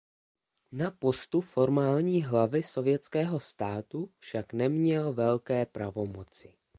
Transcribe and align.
Na 0.71 0.91
postu 0.91 1.41
formální 1.41 2.23
hlavy 2.23 2.63
Sovětského 2.63 3.39
státu 3.39 4.09
však 4.19 4.53
neměl 4.53 5.13
velké 5.13 5.65
pravomoci. 5.65 6.53